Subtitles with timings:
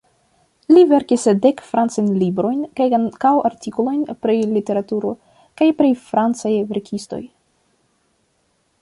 [0.75, 5.15] Li verkis dek francajn librojn kaj ankaŭ artikolojn pri literaturo
[5.61, 7.25] kaj pri francaj verkistoj.